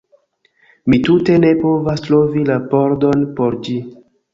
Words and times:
Mi 0.93 0.99
tute 1.09 1.37
ne 1.45 1.53
povas 1.61 2.03
trovi 2.09 2.49
la 2.51 2.59
pordon 2.77 3.33
por 3.41 3.65
ĝi 3.69 3.83